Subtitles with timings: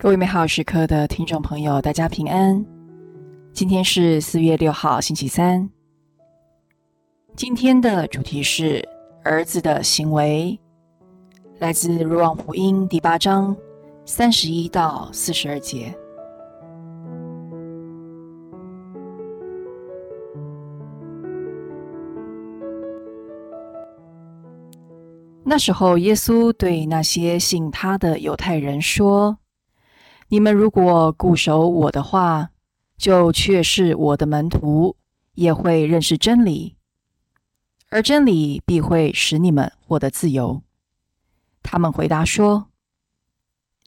[0.00, 2.64] 各位美好时刻的听众朋友，大家平安。
[3.52, 5.68] 今天是四月六号，星期三。
[7.34, 8.88] 今天的主题是
[9.24, 10.56] 儿子的行为，
[11.58, 13.56] 来自《若望福音》第八章
[14.04, 15.92] 三十一到四十二节。
[25.42, 29.36] 那时候，耶稣对那些信他的犹太人说。
[30.30, 32.50] 你们如果固守我的话，
[32.98, 34.96] 就却是我的门徒，
[35.32, 36.76] 也会认识真理，
[37.88, 40.62] 而真理必会使你们获得自由。
[41.62, 42.68] 他们回答说：“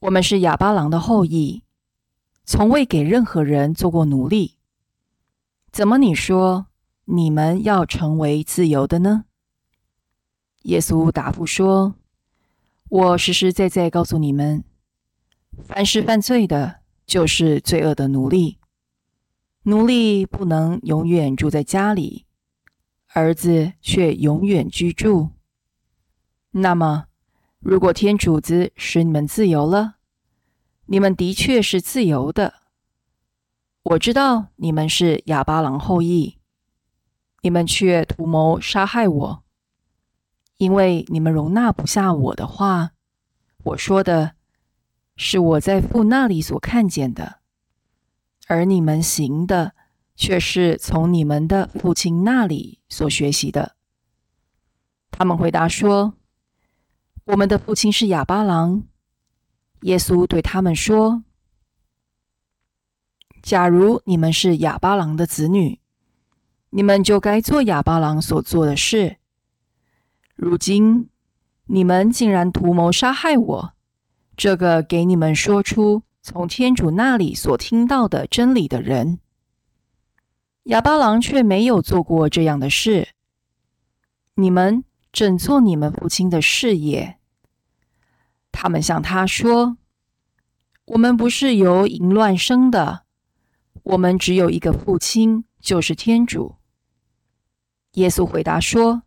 [0.00, 1.64] 我们是哑巴郎的后裔，
[2.46, 4.56] 从未给任何人做过奴隶。
[5.70, 6.68] 怎么你说
[7.04, 9.26] 你们要成为自由的呢？”
[10.64, 11.94] 耶稣答复说
[12.88, 14.64] ：“我实实在在告诉你们。”
[15.58, 18.58] 凡是犯罪的，就是罪恶的奴隶。
[19.64, 22.26] 奴隶不能永远住在家里，
[23.08, 25.30] 儿子却永远居住。
[26.50, 27.06] 那么，
[27.60, 29.96] 如果天主子使你们自由了，
[30.86, 32.54] 你们的确是自由的。
[33.82, 36.38] 我知道你们是哑巴郎后裔，
[37.42, 39.44] 你们却图谋杀害我，
[40.56, 42.92] 因为你们容纳不下我的话。
[43.64, 44.32] 我说的。
[45.16, 47.40] 是我在父那里所看见的，
[48.46, 49.74] 而你们行的
[50.16, 53.76] 却是从你们的父亲那里所学习的。
[55.10, 56.14] 他们回答说
[57.26, 58.84] ：“我们的父亲是哑巴郎。”
[59.82, 61.24] 耶稣对他们说
[63.42, 65.80] ：“假如你们是哑巴郎的子女，
[66.70, 69.18] 你们就该做哑巴郎所做的事。
[70.34, 71.10] 如今
[71.66, 73.74] 你们竟然图谋杀害我。”
[74.36, 79.18] 这个给你们说出从天主那里所听到的真理的人，
[80.64, 83.08] 哑巴郎却没有做过这样的事。
[84.34, 87.18] 你们正做你们父亲的事业。
[88.50, 89.76] 他们向他说
[90.86, 93.04] ：“我们不是由淫乱生的，
[93.82, 96.56] 我们只有一个父亲，就是天主。”
[97.94, 99.02] 耶稣回答说：“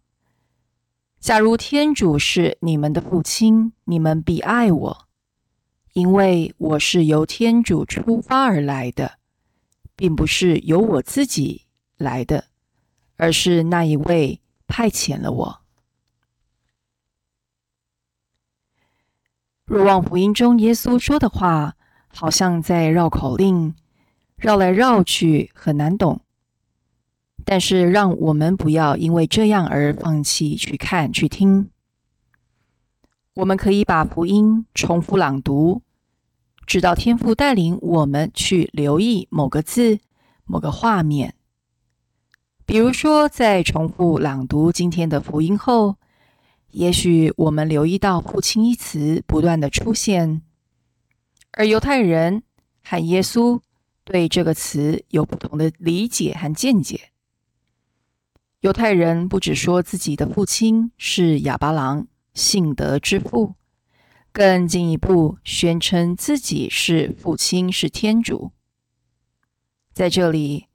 [1.19, 5.04] 假如天主是你们的父亲，你们必爱我。”
[5.95, 9.13] 因为我是由天主出发而来的，
[9.95, 12.47] 并不是由我自己来的，
[13.15, 15.61] 而是那一位派遣了我。
[19.63, 21.77] 若望福音中耶稣说的话，
[22.09, 23.73] 好像在绕口令，
[24.35, 26.19] 绕来绕去很难懂。
[27.45, 31.69] 但是让我们不要因为这样而放弃去看去听。
[33.35, 35.81] 我们可以把福音重复朗读。
[36.65, 39.99] 直到天父带领我们去留意某个字、
[40.45, 41.35] 某个画面。
[42.65, 45.97] 比如说，在重复朗读今天的福音后，
[46.71, 50.41] 也许我们留意到“父亲”一词不断的出现，
[51.51, 52.41] 而犹太人
[52.83, 53.59] 和耶稣
[54.05, 57.11] 对这个词有不同的理解和见解。
[58.61, 63.55] 犹太人不只说自己的父亲是亚巴郎，信德之父。
[64.31, 68.51] 更进一步宣称自己是父亲是天主。
[69.93, 70.65] 在这里，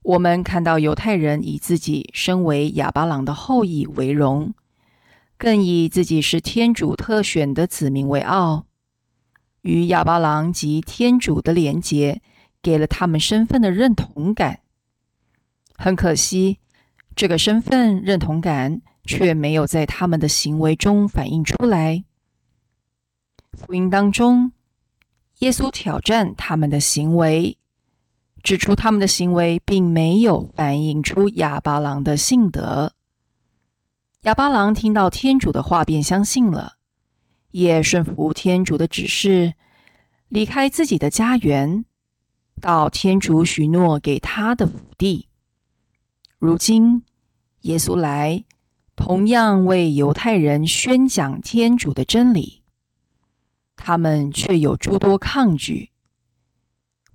[0.00, 4.54] 我们看到犹太人以自己身为亚巴郎的后裔为荣，
[5.36, 8.64] 更以自己是天主特选的子民为傲。
[9.60, 12.22] 与亚巴郎及天主的连结，
[12.62, 14.60] 给了他们身份的认同感。
[15.76, 16.60] 很可惜，
[17.14, 22.04] 这个身份认同感却没有在他们的行为中反映出来。
[23.52, 24.52] 福音当中，
[25.38, 27.58] 耶稣挑战他们的行为，
[28.42, 32.92] 指出他们的行为并没有反映出哑巴郎的性德。
[34.22, 36.74] 哑巴郎听到天主的话便相信了，
[37.50, 39.54] 也顺服天主的指示，
[40.28, 41.84] 离开自己的家园，
[42.60, 45.28] 到天主许诺给他的福地。
[46.38, 47.02] 如今，
[47.62, 48.44] 耶稣来，
[49.04, 52.62] 同样为犹太人宣讲天主的真理。
[53.74, 55.90] 他们却有诸多抗拒。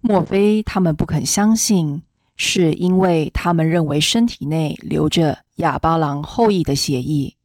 [0.01, 2.04] 莫非他们不肯相信，
[2.36, 7.38] 是因为他们认为身体内流着哑巴郎后裔的血液，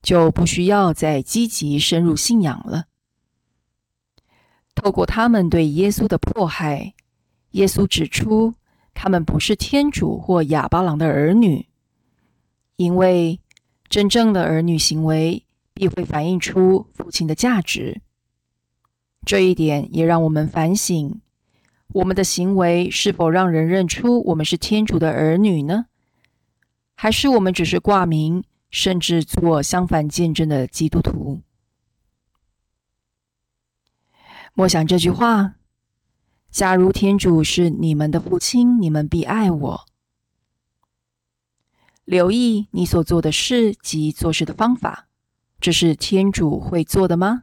[0.00, 2.84] 就不需要再积极深入信仰了？
[4.76, 6.94] 透过他们对耶稣的迫害，
[7.50, 8.54] 耶稣指出
[8.94, 11.66] 他们不是天主或哑巴郎的儿女，
[12.76, 13.40] 因为
[13.88, 18.00] 真正的儿女行为必会反映出父亲的价值。
[19.24, 21.20] 这一点也让我们反省：
[21.88, 25.86] 我们的行为是否让人认出我们是天主的儿女呢？
[26.94, 31.42] 还是我们只是挂名，甚至做相反见证的基督徒？
[34.54, 35.56] 默想这句话：
[36.50, 39.86] 假如天主是你们的父亲，你们必爱我。
[42.06, 45.08] 留意你所做的事及做事的方法，
[45.60, 47.42] 这是天主会做的吗？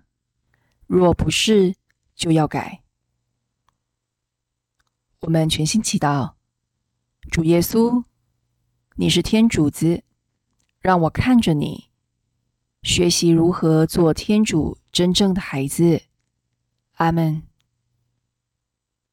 [0.88, 1.76] 若不是，
[2.16, 2.82] 就要改。
[5.20, 6.36] 我们全心祈祷，
[7.30, 8.06] 主耶稣。
[8.96, 10.04] 你是天主子，
[10.80, 11.90] 让我看着你，
[12.84, 16.04] 学习如何做天主真正的孩子。
[16.94, 17.44] 阿门。